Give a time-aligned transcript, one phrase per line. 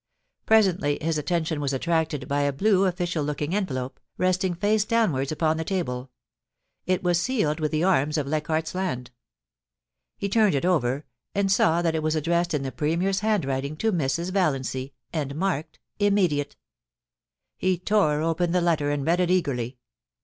[0.47, 5.31] Pre sently his attention was attracted by a blue official looking envelope, resting face downwards
[5.31, 6.09] upon the table;
[6.87, 9.11] it was sealed with the arms of Leichardt's Land.
[10.17, 13.77] He turned it over, and saw that it was addressed in the Premier's hand writing
[13.77, 14.31] to Mrs.
[14.31, 16.55] Valiancy, and marked * Immediate.'
[17.55, 19.77] He tore open the letter and read it eagerly.